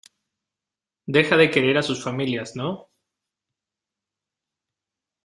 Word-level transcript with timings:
deja 1.05 1.37
de 1.37 1.51
querer 1.51 1.77
a 1.77 1.83
sus 1.83 2.03
familias,¿ 2.03 2.55
no? 2.55 2.89